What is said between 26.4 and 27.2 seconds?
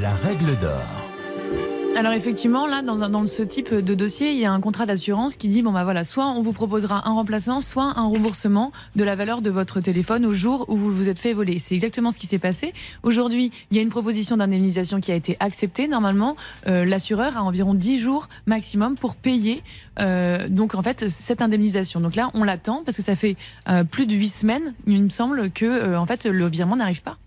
virement n'arrive pas.